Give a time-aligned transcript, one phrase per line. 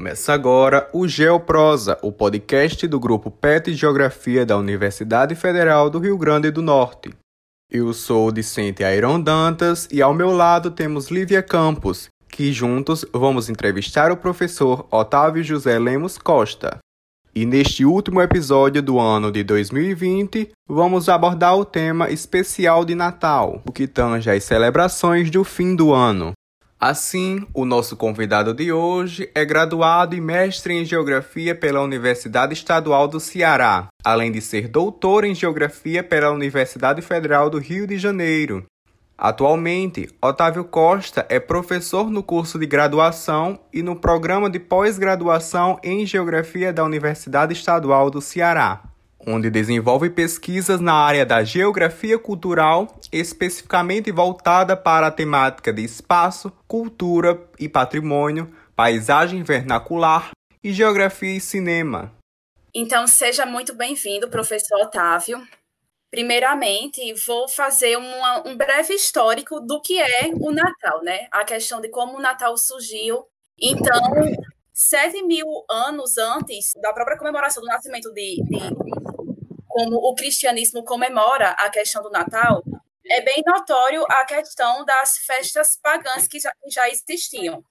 [0.00, 6.16] Começa agora o Geoprosa, o podcast do grupo PET Geografia da Universidade Federal do Rio
[6.16, 7.10] Grande do Norte.
[7.70, 13.04] Eu sou o discente Airon Dantas e ao meu lado temos Lívia Campos, que juntos
[13.12, 16.78] vamos entrevistar o professor Otávio José Lemos Costa.
[17.34, 23.60] E neste último episódio do ano de 2020, vamos abordar o tema especial de Natal,
[23.66, 26.32] o que tange as celebrações do fim do ano.
[26.80, 33.06] Assim, o nosso convidado de hoje é graduado e mestre em Geografia pela Universidade Estadual
[33.06, 38.64] do Ceará, além de ser doutor em Geografia pela Universidade Federal do Rio de Janeiro.
[39.18, 46.06] Atualmente, Otávio Costa é professor no curso de graduação e no programa de pós-graduação em
[46.06, 48.84] Geografia da Universidade Estadual do Ceará,
[49.26, 56.52] onde desenvolve pesquisas na área da geografia cultural, especificamente voltada para a temática de espaço,
[56.66, 60.30] cultura e patrimônio, paisagem vernacular
[60.62, 62.12] e geografia e cinema.
[62.74, 65.42] Então, seja muito bem-vindo, professor Otávio.
[66.10, 71.26] Primeiramente, vou fazer uma, um breve histórico do que é o Natal, né?
[71.30, 73.24] A questão de como o Natal surgiu.
[73.60, 74.00] Então,
[74.72, 78.58] sete mil anos antes da própria comemoração do nascimento de, de
[79.68, 82.62] como o cristianismo comemora a questão do Natal,
[83.10, 87.62] é bem notório a questão das festas pagãs que já, já existiam.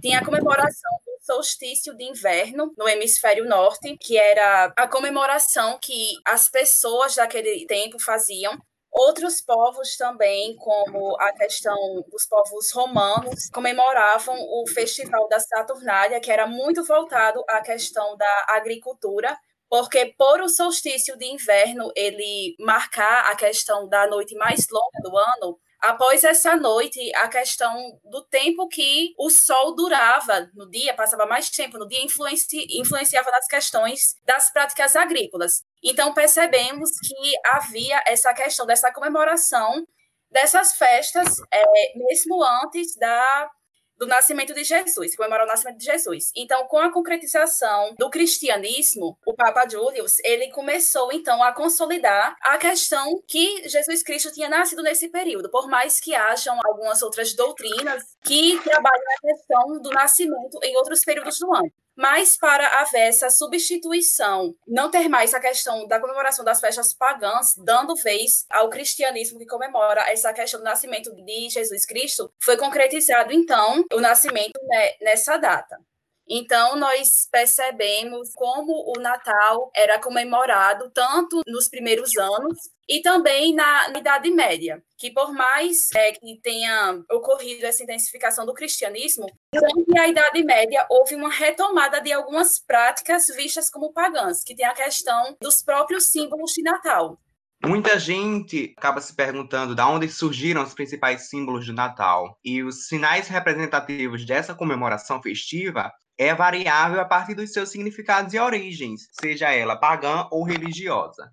[0.00, 6.48] Tinha a comemoração solstício de inverno no hemisfério norte, que era a comemoração que as
[6.48, 8.58] pessoas daquele tempo faziam
[8.92, 11.74] Outros povos também, como a questão
[12.10, 18.46] dos povos romanos, comemoravam o Festival da Saturnália, que era muito voltado à questão da
[18.48, 19.34] agricultura,
[19.72, 25.16] porque por o solstício de inverno ele marcar a questão da noite mais longa do
[25.16, 31.26] ano, Após essa noite, a questão do tempo que o sol durava no dia, passava
[31.26, 35.64] mais tempo no dia, influenci, influenciava nas questões das práticas agrícolas.
[35.82, 39.84] Então, percebemos que havia essa questão dessa comemoração
[40.30, 41.64] dessas festas, é,
[41.96, 43.50] mesmo antes da
[43.98, 46.30] do nascimento de Jesus, comemorar o nascimento de Jesus.
[46.36, 52.58] Então, com a concretização do cristianismo, o Papa Julius, ele começou então a consolidar a
[52.58, 58.02] questão que Jesus Cristo tinha nascido nesse período, por mais que hajam algumas outras doutrinas
[58.24, 61.70] que trabalham a questão do nascimento em outros períodos do ano.
[61.96, 67.54] Mas para haver essa substituição, não ter mais a questão da comemoração das festas pagãs,
[67.56, 73.32] dando vez ao cristianismo que comemora essa questão do nascimento de Jesus Cristo, foi concretizado
[73.32, 74.58] então o nascimento
[75.00, 75.78] nessa data.
[76.28, 83.88] Então, nós percebemos como o Natal era comemorado tanto nos primeiros anos e também na,
[83.96, 90.08] Idade Média, que por mais é, que tenha ocorrido essa intensificação do cristianismo, durante a
[90.08, 95.36] Idade Média houve uma retomada de algumas práticas vistas como pagãs, que tem a questão
[95.40, 97.18] dos próprios símbolos de Natal.
[97.64, 102.36] Muita gente acaba se perguntando de onde surgiram os principais símbolos do Natal.
[102.44, 108.38] E os sinais representativos dessa comemoração festiva é variável a partir dos seus significados e
[108.38, 111.32] origens, seja ela pagã ou religiosa.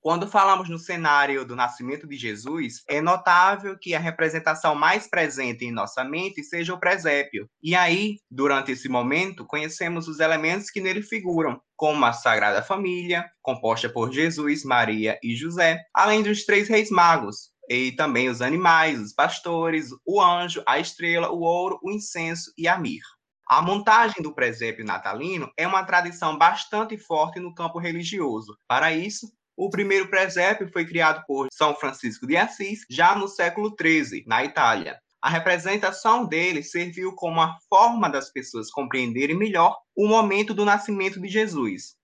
[0.00, 5.64] Quando falamos no cenário do nascimento de Jesus, é notável que a representação mais presente
[5.64, 7.48] em nossa mente seja o presépio.
[7.62, 13.24] E aí, durante esse momento, conhecemos os elementos que nele figuram, como a Sagrada Família,
[13.40, 19.00] composta por Jesus, Maria e José, além dos três reis magos, e também os animais,
[19.00, 23.08] os pastores, o anjo, a estrela, o ouro, o incenso e a mirra.
[23.46, 28.56] A montagem do presépio natalino é uma tradição bastante forte no campo religioso.
[28.66, 33.74] Para isso, o primeiro presépio foi criado por São Francisco de Assis já no século
[33.78, 34.98] XIII, na Itália.
[35.20, 41.20] A representação dele serviu como uma forma das pessoas compreenderem melhor o momento do nascimento
[41.20, 41.94] de Jesus.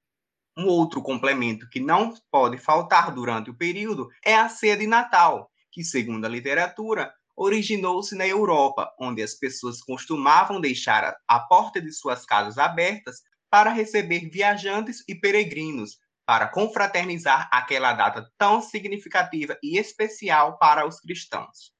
[0.56, 5.50] Um outro complemento que não pode faltar durante o período é a ceia de Natal,
[5.72, 11.90] que, segundo a literatura, originou-se na Europa, onde as pessoas costumavam deixar a porta de
[11.90, 15.96] suas casas abertas para receber viajantes e peregrinos,
[16.26, 21.72] para confraternizar aquela data tão significativa e especial para os cristãos.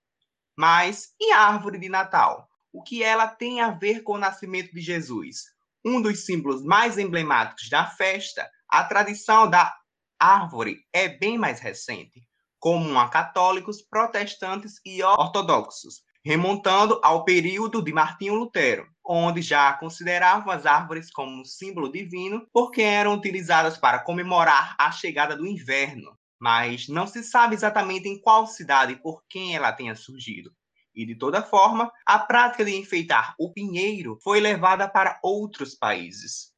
[0.57, 2.49] Mas e a árvore de Natal?
[2.73, 5.43] O que ela tem a ver com o nascimento de Jesus?
[5.85, 9.77] Um dos símbolos mais emblemáticos da festa, a tradição da
[10.19, 12.30] árvore é bem mais recente
[12.61, 20.53] comum a católicos, protestantes e ortodoxos, remontando ao período de Martinho Lutero, onde já consideravam
[20.53, 26.17] as árvores como um símbolo divino porque eram utilizadas para comemorar a chegada do inverno,
[26.39, 30.53] mas não se sabe exatamente em qual cidade e por quem ela tenha surgido.
[30.95, 36.51] E de toda forma, a prática de enfeitar o pinheiro foi levada para outros países.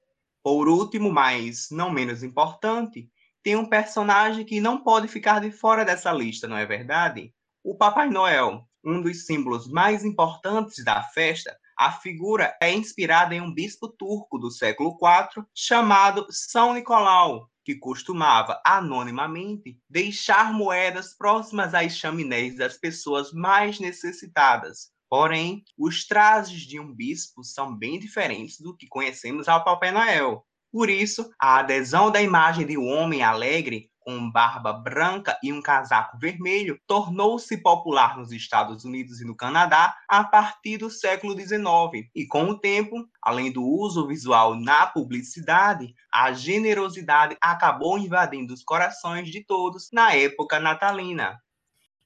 [0.43, 3.09] Por último, mas não menos importante,
[3.43, 7.33] tem um personagem que não pode ficar de fora dessa lista, não é verdade?
[7.65, 13.41] O Papai Noel, um dos símbolos mais importantes da festa, a figura é inspirada em
[13.41, 21.75] um bispo turco do século IV chamado São Nicolau, que costumava anonimamente deixar moedas próximas
[21.75, 24.91] às chaminés das pessoas mais necessitadas.
[25.09, 30.47] Porém, os trajes de um bispo são bem diferentes do que conhecemos ao Papai Noel.
[30.73, 35.61] Por isso, a adesão da imagem de um homem alegre com barba branca e um
[35.61, 42.09] casaco vermelho tornou-se popular nos Estados Unidos e no Canadá a partir do século XIX.
[42.15, 48.65] E com o tempo, além do uso visual na publicidade, a generosidade acabou invadindo os
[48.65, 51.39] corações de todos na época natalina.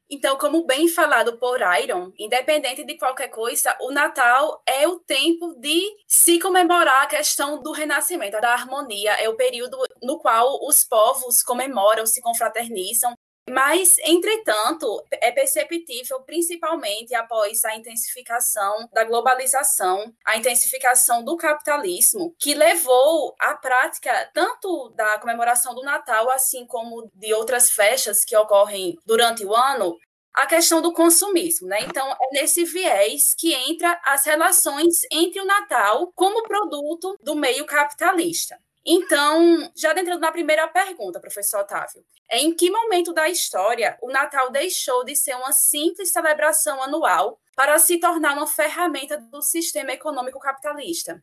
[0.08, 5.52] Então, como bem falado por Iron, independente de qualquer coisa, o Natal é o tempo
[5.58, 9.12] de se comemorar a questão do renascimento, da harmonia.
[9.14, 13.14] É o período no qual os povos comemoram, se confraternizam.
[13.48, 22.54] Mas, entretanto, é perceptível, principalmente após a intensificação da globalização, a intensificação do capitalismo, que
[22.54, 28.98] levou à prática tanto da comemoração do Natal, assim como de outras festas que ocorrem
[29.06, 29.96] durante o ano,
[30.34, 31.78] a questão do consumismo, né?
[31.82, 37.64] Então, é nesse viés que entra as relações entre o Natal como produto do meio
[37.64, 38.58] capitalista.
[38.88, 44.48] Então, já entrando na primeira pergunta, professor Otávio, em que momento da história o Natal
[44.52, 50.38] deixou de ser uma simples celebração anual para se tornar uma ferramenta do sistema econômico
[50.38, 51.20] capitalista?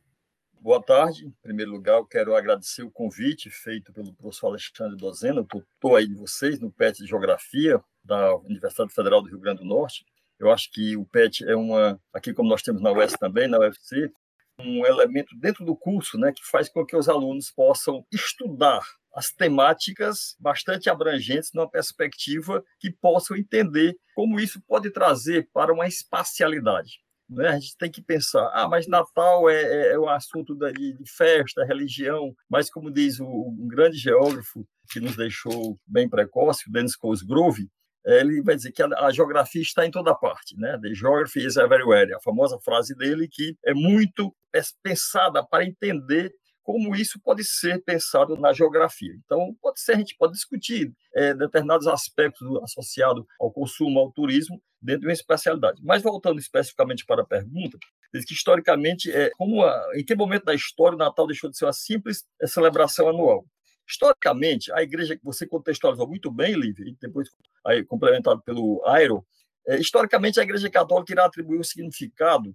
[0.60, 1.26] Boa tarde.
[1.26, 5.40] Em primeiro lugar, eu quero agradecer o convite feito pelo professor Alexandre Dozena.
[5.40, 9.66] Estou aí de vocês no PET de Geografia da Universidade Federal do Rio Grande do
[9.66, 10.04] Norte.
[10.38, 13.58] Eu acho que o PET é uma, aqui como nós temos na UES também, na
[13.58, 14.12] UFC,
[14.58, 18.80] um elemento dentro do curso né, que faz com que os alunos possam estudar
[19.14, 25.86] as temáticas bastante abrangentes numa perspectiva que possam entender como isso pode trazer para uma
[25.86, 26.98] espacialidade.
[27.28, 27.48] Né?
[27.48, 31.10] A gente tem que pensar, ah, mas Natal é, é, é um assunto de, de,
[31.10, 36.72] festa, religião, mas como diz o, um grande geógrafo que nos deixou bem precoce, o
[36.72, 37.68] Dennis Cosgrove,
[38.04, 40.78] ele vai dizer que a, a, geografia está em toda parte, né?
[40.80, 44.34] The geography is everywhere, a famosa frase dele que é muito
[44.82, 46.32] pensada para entender
[46.64, 49.14] como isso pode ser pensado na geografia.
[49.24, 54.60] Então, pode ser, a gente pode discutir é, determinados aspectos associados ao consumo, ao turismo,
[54.80, 55.80] dentro de uma especialidade.
[55.84, 57.78] Mas, voltando especificamente para a pergunta,
[58.12, 61.56] diz que, historicamente, é, como a, em que momento da história o Natal deixou de
[61.56, 63.44] ser uma simples é, celebração anual?
[63.86, 67.28] Historicamente, a igreja que você contextualizou muito bem, Lívia, e depois
[67.64, 69.26] aí, complementado pelo Airo,
[69.66, 72.54] é, historicamente a igreja católica irá atribuir um significado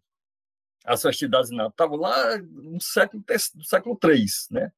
[0.85, 3.23] às festividades de Natal lá no século,
[3.55, 4.71] no século III, né?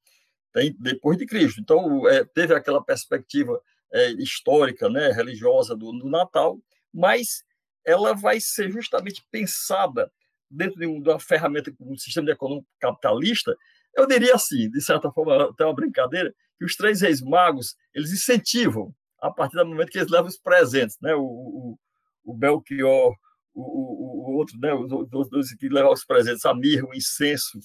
[0.54, 1.62] Tem, depois de Cristo.
[1.62, 3.62] Então, é, teve aquela perspectiva
[3.94, 6.60] é, histórica, né, religiosa do, do, Natal,
[6.94, 7.44] mas
[7.86, 10.12] ela vai ser justamente pensada
[10.50, 13.56] dentro de, um, uma ferramenta, um sistema econômico capitalista,
[13.96, 18.12] eu diria assim, de certa forma, até uma brincadeira, que os três reis magos, eles
[18.12, 21.14] incentivam, a partir do momento que eles levam os presentes, né?
[21.16, 21.80] O, o,
[22.24, 23.16] o Belchior,
[23.54, 24.74] o, o, outro, né?
[24.74, 27.60] Os dois que levam os presentes, a mirra, o incenso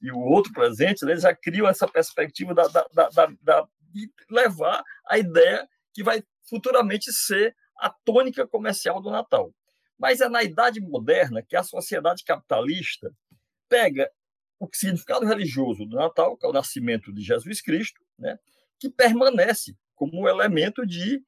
[0.00, 1.12] e o outro presente, né?
[1.12, 6.22] eles já criam essa perspectiva da, da, da, da, de levar a ideia que vai
[6.48, 9.52] futuramente ser a tônica comercial do Natal.
[9.98, 13.12] Mas é na Idade Moderna que a sociedade capitalista
[13.68, 14.10] pega
[14.60, 18.38] o significado religioso do Natal, que é o nascimento de Jesus Cristo, né,
[18.78, 21.24] que permanece como elemento de,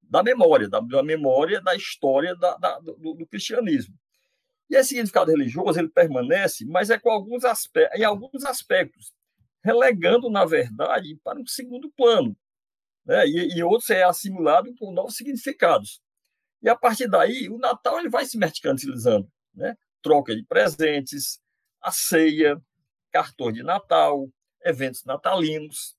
[0.00, 3.94] da memória, da, da memória da história da, da, do, do, cristianismo.
[4.70, 9.12] E esse significado religioso ele permanece, mas é com alguns aspectos, em alguns aspectos,
[9.62, 12.36] relegando, na verdade, para um segundo plano.
[13.04, 13.26] Né?
[13.26, 16.00] E, e outros é assimilado com novos significados.
[16.62, 19.30] E a partir daí, o Natal ele vai se mercantilizando.
[19.54, 19.76] Né?
[20.02, 21.40] Troca de presentes,
[21.80, 22.60] a ceia,
[23.16, 24.28] cartões de Natal,
[24.62, 25.96] eventos natalinos,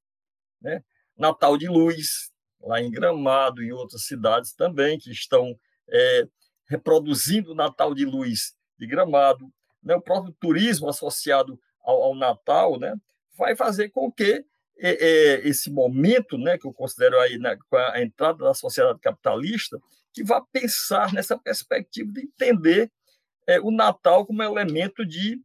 [0.62, 0.83] né?
[1.17, 2.31] Natal de Luz,
[2.62, 5.57] lá em Gramado e em outras cidades também, que estão
[5.89, 6.27] é,
[6.69, 9.51] reproduzindo o Natal de Luz de Gramado.
[9.81, 9.95] Né?
[9.95, 12.93] O próprio turismo associado ao, ao Natal né?
[13.36, 14.45] vai fazer com que
[14.77, 17.57] é, é, esse momento, né, que eu considero aí né,
[17.91, 19.81] a entrada da sociedade capitalista,
[20.13, 22.91] que vá pensar nessa perspectiva de entender
[23.47, 25.41] é, o Natal como elemento de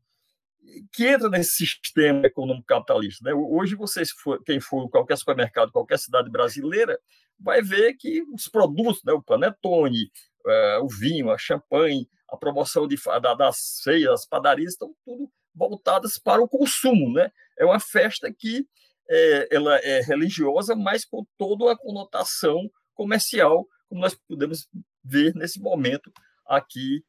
[0.93, 3.25] que entra nesse sistema econômico capitalista.
[3.25, 3.35] Né?
[3.35, 4.11] Hoje, vocês,
[4.45, 6.99] quem for qualquer supermercado, qualquer cidade brasileira,
[7.39, 10.11] vai ver que os produtos, né, o panetone,
[10.47, 15.31] é, o vinho, a champanhe, a promoção de, da, das feiras, das padarias, estão tudo
[15.55, 17.13] voltadas para o consumo.
[17.13, 17.31] Né?
[17.59, 18.67] É uma festa que
[19.09, 24.69] é, ela é religiosa, mas com toda a conotação comercial, como nós podemos
[25.05, 26.13] ver nesse momento
[26.47, 27.05] aqui,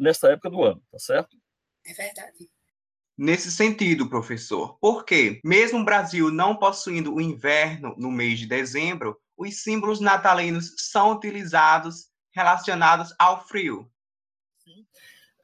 [0.00, 1.36] nessa época do ano, tá certo?
[1.84, 2.48] É verdade.
[3.16, 9.20] Nesse sentido, professor, porque, mesmo o Brasil não possuindo o inverno no mês de dezembro,
[9.36, 13.90] os símbolos natalinos são utilizados relacionados ao frio.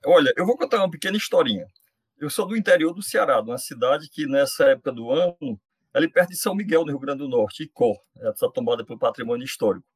[0.05, 1.67] Olha, eu vou contar uma pequena historinha.
[2.17, 5.61] Eu sou do interior do Ceará, de uma cidade que, nessa época do ano,
[5.93, 9.45] ali perto de São Miguel, no Rio Grande do Norte, Icó, essa tomada pelo patrimônio
[9.45, 9.87] histórico.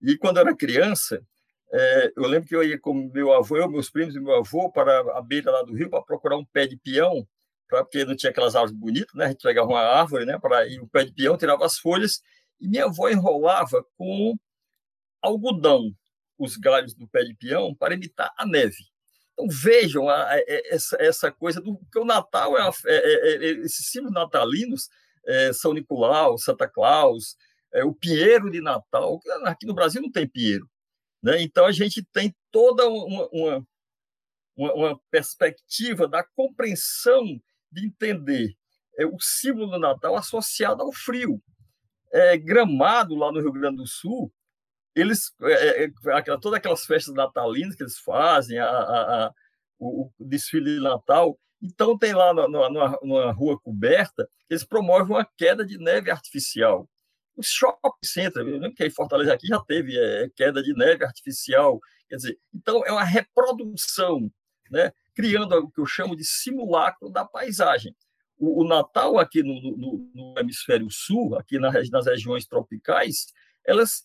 [0.00, 1.22] E quando eu era criança,
[1.72, 4.70] é, eu lembro que eu ia com meu avô, eu, meus primos e meu avô
[4.70, 7.26] para a beira lá do rio para procurar um pé de peão,
[7.68, 9.26] pra, porque não tinha aquelas árvores bonitas, né?
[9.26, 10.38] A gente pegava uma árvore, né?
[10.38, 12.22] Para ir o pé de peão, tirava as folhas
[12.60, 14.34] e minha avó enrolava com
[15.20, 15.92] algodão
[16.38, 18.84] os galhos do pé de peão para imitar a neve.
[19.32, 20.38] Então vejam a, a,
[20.70, 24.88] essa, essa, coisa do que o Natal é, é, é, é esses símbolos natalinos,
[25.26, 27.36] é, São Nicolau, Santa Claus,
[27.72, 29.20] é, o Pinheiro de Natal.
[29.44, 30.68] Aqui no Brasil não tem Pinheiro.
[31.22, 31.42] Né?
[31.42, 33.66] Então, a gente tem toda uma, uma,
[34.56, 37.24] uma, perspectiva da compreensão
[37.70, 38.54] de entender
[38.98, 41.42] é, o símbolo do Natal associado ao frio.
[42.12, 44.32] É, Gramado, lá no Rio Grande do Sul,
[44.94, 49.34] eles é, é, é todas aquelas festas natalinas que eles fazem, a, a, a,
[49.78, 51.38] o, o, desfile de Natal.
[51.62, 56.88] Então, tem lá na, numa, numa rua coberta, eles promovem uma queda de neve artificial
[57.38, 61.04] os shopping centers, eu lembro que em Fortaleza aqui já teve é, queda de neve
[61.04, 64.30] artificial, quer dizer, então é uma reprodução,
[64.70, 67.94] né, criando o que eu chamo de simulacro da paisagem.
[68.36, 73.32] O, o Natal aqui no, no, no, hemisfério sul, aqui nas, nas regiões tropicais,
[73.64, 74.02] elas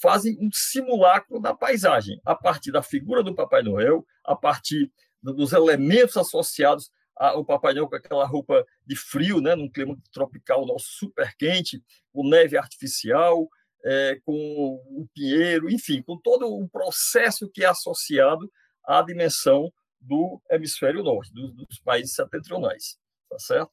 [0.00, 4.90] fazem um simulacro da paisagem, a partir da figura do Papai Noel, a partir
[5.22, 9.94] dos elementos associados a, o Papai Noel com aquela roupa de frio, né, num clima
[10.10, 13.46] tropical nosso super quente, com neve artificial,
[13.84, 18.50] é, com o pinheiro, enfim, com todo o processo que é associado
[18.82, 22.98] à dimensão do hemisfério norte, dos, dos países setentrionais,
[23.28, 23.72] tá certo?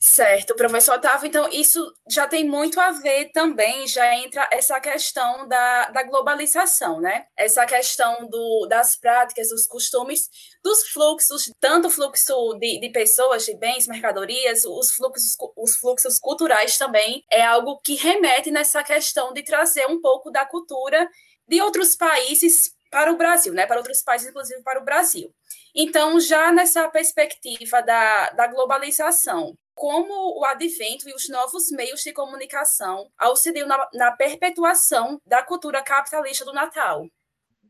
[0.00, 5.48] Certo, professor Otávio, então isso já tem muito a ver também, já entra essa questão
[5.48, 7.26] da, da globalização, né?
[7.36, 10.28] Essa questão do, das práticas, dos costumes,
[10.62, 16.20] dos fluxos, tanto o fluxo de, de pessoas, de bens, mercadorias, os fluxos, os fluxos
[16.20, 21.08] culturais também, é algo que remete nessa questão de trazer um pouco da cultura
[21.48, 23.66] de outros países para o Brasil, né?
[23.66, 25.34] Para outros países, inclusive para o Brasil.
[25.74, 32.12] Então, já nessa perspectiva da, da globalização, como o advento e os novos meios de
[32.12, 37.06] comunicação auxiliam na, na perpetuação da cultura capitalista do Natal.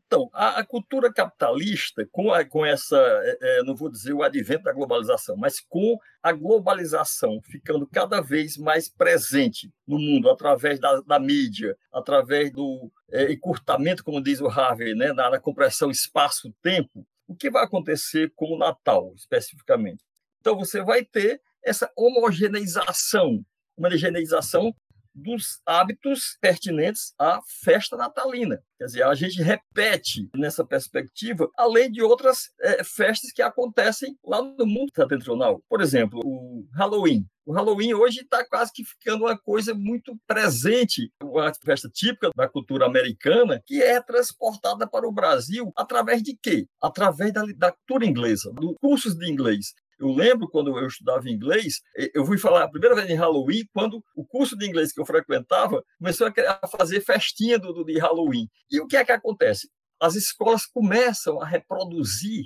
[0.07, 4.23] Então, a, a, cultura capitalista, com, a, com essa, é, é, não vou dizer o
[4.23, 10.79] advento da globalização, mas com a globalização ficando cada vez mais presente no mundo, através
[10.79, 15.91] da, da mídia, através do é, encurtamento, como diz o Harvey, né, na, na compressão
[15.91, 20.03] espaço-tempo, o que vai acontecer com o Natal, especificamente?
[20.39, 23.43] Então, você vai ter essa homogeneização,
[23.77, 24.73] homogeneização
[25.13, 28.61] dos hábitos pertinentes à festa natalina.
[28.77, 34.41] Quer dizer, a gente repete nessa perspectiva, além de outras é, festas que acontecem lá
[34.41, 35.61] no mundo setentrional.
[35.67, 37.25] Por exemplo, o Halloween.
[37.45, 42.47] O Halloween hoje está quase que ficando uma coisa muito presente, uma festa típica da
[42.47, 46.67] cultura americana, que é transportada para o Brasil através de quê?
[46.81, 49.73] Através da, da cultura inglesa, dos cursos de inglês.
[49.99, 51.81] Eu lembro quando eu estudava inglês,
[52.13, 55.05] eu fui falar a primeira vez em Halloween, quando o curso de inglês que eu
[55.05, 58.47] frequentava começou a fazer festinha do, do, de Halloween.
[58.71, 59.69] E o que é que acontece?
[59.99, 62.45] As escolas começam a reproduzir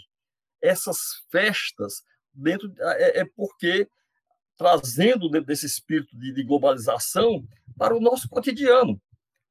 [0.60, 0.98] essas
[1.30, 2.02] festas
[2.34, 3.88] dentro é, é porque
[4.58, 7.46] trazendo dentro desse espírito de, de globalização
[7.78, 9.00] para o nosso cotidiano.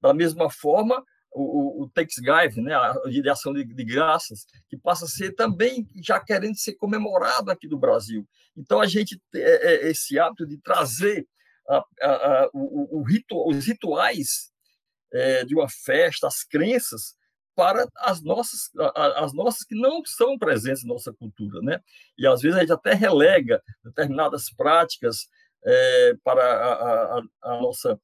[0.00, 5.06] Da mesma forma, o, o, Thanksgiving, né, a de ação de, de, graças, que passa
[5.06, 8.28] a ser também já querendo ser comemorado aqui do Brasil.
[8.56, 11.26] Então, a gente é, é, esse hábito de trazer
[11.68, 14.52] a, a, a, o, o ritu, os rituais
[15.12, 17.14] é, de uma festa, as crenças,
[17.54, 21.60] para as nossas, as nossas que não são presentes na nossa cultura.
[21.60, 21.78] Né?
[22.18, 25.28] E, às vezes, a gente até relega determinadas práticas
[25.64, 28.00] é, para a, a nossa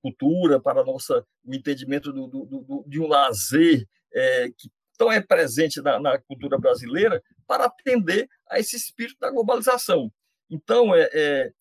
[0.00, 5.20] cultura, para nossa, o entendimento do, do, do, de um lazer é, que tão é
[5.20, 10.12] presente na, na, cultura brasileira, para atender a esse espírito da globalização.
[10.48, 11.52] Então, é, é,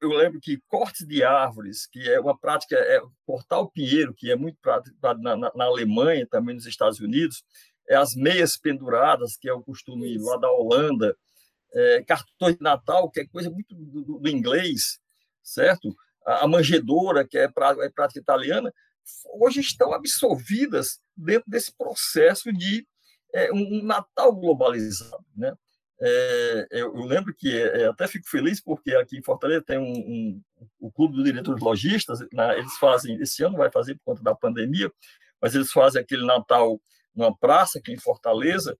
[0.00, 4.30] eu lembro que cortes de árvores, que é uma prática, é cortar o pinheiro, que
[4.30, 7.42] é muito prático na, na, na Alemanha, também nos Estados Unidos,
[7.88, 11.16] é, as meias penduradas, que é o costume lá da Holanda,
[11.72, 14.98] é, cartões de Natal, que é coisa muito do, do inglês,
[15.42, 15.94] certo?
[16.26, 18.72] A, manjedoura, que é, pra, é prática italiana,
[19.40, 22.86] hoje estão absorvidas dentro desse processo de
[23.34, 25.54] é, um, Natal globalizado, né?
[26.00, 29.82] É, eu, eu, lembro que é, até fico feliz porque aqui em Fortaleza tem um,
[29.82, 30.42] um
[30.78, 34.32] o clube dos diretores lojistas, né, eles fazem esse ano vai fazer por conta da
[34.32, 34.92] pandemia,
[35.42, 36.80] mas eles fazem aquele Natal
[37.12, 38.78] numa praça aqui em Fortaleza,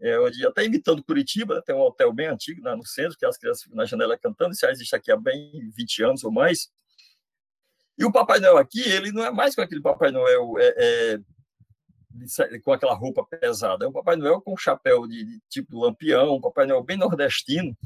[0.00, 3.26] é, onde até imitando Curitiba, né, tem um hotel bem antigo né, no centro, que
[3.26, 6.30] as crianças ficam na janela cantando, isso já existe aqui há bem 20 anos ou
[6.30, 6.70] mais.
[8.00, 12.58] E o Papai Noel aqui, ele não é mais com aquele Papai Noel é, é,
[12.60, 13.84] com aquela roupa pesada.
[13.84, 17.76] É um Papai Noel com chapéu de, de tipo lampião, um Papai Noel bem nordestino.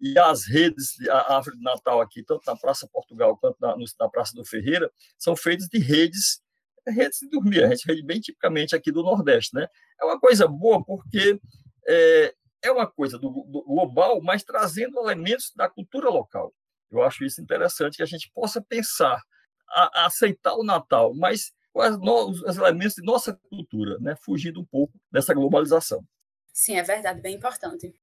[0.00, 4.08] E as redes, a árvore de Natal aqui, tanto na Praça Portugal quanto na, na
[4.08, 6.40] Praça do Ferreira, são feitas de redes,
[6.86, 9.54] redes de dormir, a gente rede bem tipicamente aqui do Nordeste.
[9.54, 9.68] Né?
[10.00, 11.38] É uma coisa boa porque
[11.86, 16.54] é, é uma coisa do, do global, mas trazendo elementos da cultura local.
[16.90, 19.22] Eu acho isso interessante que a gente possa pensar,
[19.70, 24.16] a, a aceitar o Natal, mas os, os elementos de nossa cultura, né?
[24.22, 26.04] fugindo um pouco dessa globalização.
[26.52, 27.94] Sim, é verdade, bem importante.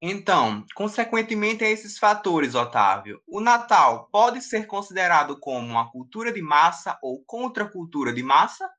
[0.00, 6.40] Então, consequentemente a esses fatores, Otávio, o Natal pode ser considerado como uma cultura de
[6.40, 8.70] massa ou contracultura de massa?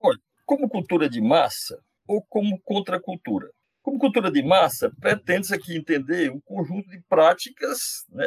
[0.00, 3.50] Olha, como cultura de massa ou como contracultura?
[3.82, 8.24] Como cultura de massa, pretende-se aqui entender um conjunto de práticas, né,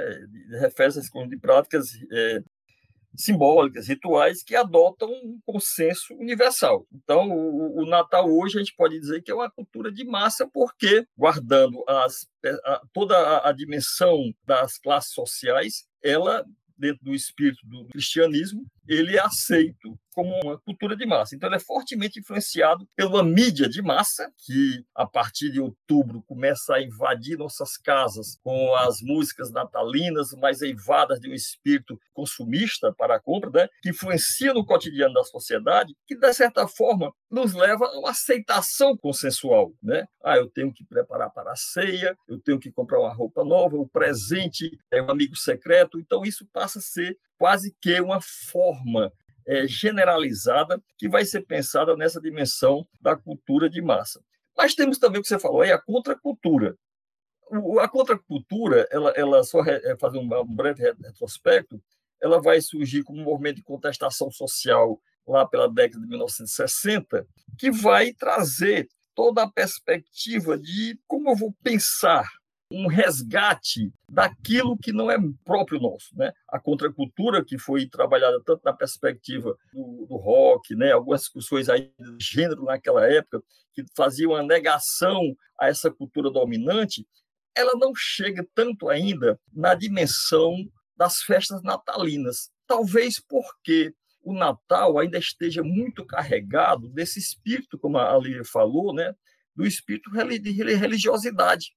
[0.60, 2.44] refere-se a esse conjunto de práticas é,
[3.18, 6.86] simbólicas, rituais que adotam um consenso universal.
[6.94, 10.48] Então, o, o, Natal hoje a gente pode dizer que é uma cultura de massa,
[10.48, 12.28] porque, guardando as,
[12.64, 16.46] a, toda a, a dimensão das classes sociais, ela
[16.78, 21.36] dentro do espírito do cristianismo, ele é aceito como uma cultura de massa.
[21.36, 26.74] Então, ele é fortemente influenciado pela mídia de massa, que a partir de outubro começa
[26.74, 33.18] a invadir nossas casas com as músicas natalinas, mais eivadas de um espírito consumista para
[33.18, 33.70] a compra, né?
[33.84, 38.98] que influencia no cotidiano da sociedade, que, de certa forma, nos leva a uma aceitação
[38.98, 39.72] consensual.
[39.84, 40.04] Né?
[40.24, 43.78] Ah, eu tenho que preparar para a ceia, eu tenho que comprar uma roupa nova,
[43.78, 46.00] o presente é um amigo secreto.
[46.00, 49.12] Então, isso passa a ser quase que uma forma
[49.46, 54.22] é, generalizada que vai ser pensada nessa dimensão da cultura de massa.
[54.56, 56.76] Mas temos também o que você falou, é a contracultura.
[57.80, 61.82] a contracultura, ela, ela só é, fazer um, um breve retrospecto,
[62.22, 67.70] ela vai surgir como um movimento de contestação social lá pela década de 1960, que
[67.70, 72.28] vai trazer toda a perspectiva de como eu vou pensar
[72.72, 76.34] um resgate daquilo que não é próprio nosso, né?
[76.50, 80.92] A contracultura que foi trabalhada tanto na perspectiva do, do rock, né?
[80.92, 83.42] Algumas discussões aí de gênero naquela época
[83.74, 87.08] que faziam a negação a essa cultura dominante,
[87.56, 90.54] ela não chega tanto ainda na dimensão
[90.96, 92.50] das festas natalinas.
[92.66, 99.14] Talvez porque o Natal ainda esteja muito carregado desse espírito, como a Lívia falou, né?
[99.58, 101.72] do espírito de religiosidade.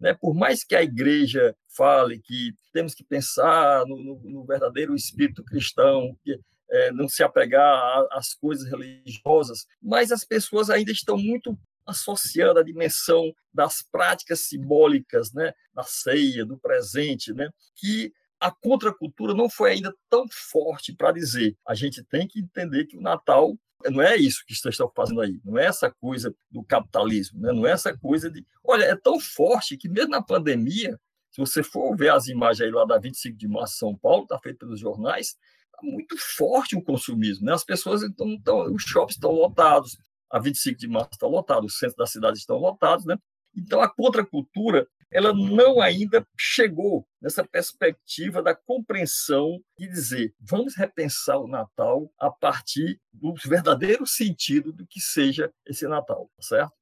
[0.00, 0.14] Né?
[0.14, 5.44] Por mais que a igreja fale que temos que pensar no, no, no verdadeiro espírito
[5.44, 6.38] cristão, que
[6.70, 12.64] é, não se apegar às coisas religiosas, mas as pessoas ainda estão muito associando a
[12.64, 19.72] dimensão das práticas simbólicas, né, da ceia, do presente, né, que a contracultura não foi
[19.72, 21.56] ainda tão forte para dizer.
[21.66, 23.56] A gente tem que entender que o Natal
[23.90, 27.52] não é isso que vocês estão fazendo aí, não é essa coisa do capitalismo, né?
[27.52, 28.44] não é essa coisa de.
[28.62, 30.98] Olha, é tão forte que mesmo na pandemia,
[31.30, 34.38] se você for ver as imagens aí lá da 25 de março São Paulo, está
[34.38, 37.46] feito pelos jornais, está muito forte o consumismo.
[37.46, 37.52] Né?
[37.52, 39.98] As pessoas estão, estão os shoppings estão lotados,
[40.30, 43.16] a 25 de março está lotado, os centros da cidade estão lotados, né?
[43.56, 51.38] Então a contracultura ela não ainda chegou nessa perspectiva da compreensão de dizer vamos repensar
[51.38, 56.72] o Natal a partir do verdadeiro sentido do que seja esse Natal, tá certo?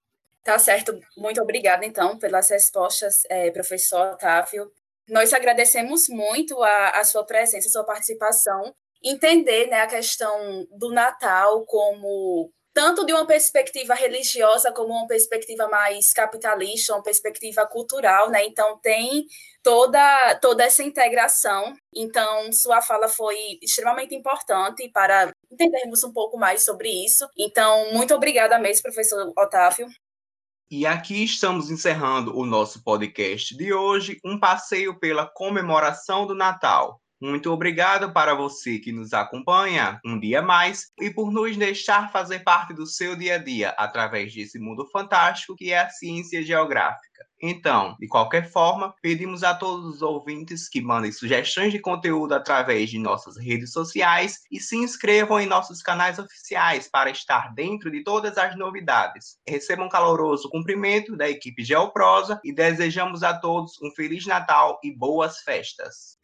[0.42, 0.98] Tá certo.
[1.16, 4.72] Muito obrigada, então, pelas respostas, é, professor Otávio.
[5.08, 10.90] Nós agradecemos muito a, a sua presença, a sua participação, entender né, a questão do
[10.90, 18.30] Natal como tanto de uma perspectiva religiosa como uma perspectiva mais capitalista, uma perspectiva cultural,
[18.30, 18.44] né?
[18.46, 19.26] Então tem
[19.62, 21.74] toda toda essa integração.
[21.94, 27.26] Então sua fala foi extremamente importante para entendermos um pouco mais sobre isso.
[27.38, 29.86] Então muito obrigada mesmo, professor Otávio.
[30.70, 37.01] E aqui estamos encerrando o nosso podcast de hoje, um passeio pela comemoração do Natal.
[37.22, 42.40] Muito obrigado para você que nos acompanha um dia mais e por nos deixar fazer
[42.40, 47.24] parte do seu dia a dia através desse mundo fantástico que é a ciência geográfica.
[47.40, 52.90] Então, de qualquer forma, pedimos a todos os ouvintes que mandem sugestões de conteúdo através
[52.90, 58.02] de nossas redes sociais e se inscrevam em nossos canais oficiais para estar dentro de
[58.02, 59.38] todas as novidades.
[59.46, 64.90] Recebam um caloroso cumprimento da equipe Geoprosa e desejamos a todos um Feliz Natal e
[64.90, 66.20] boas festas.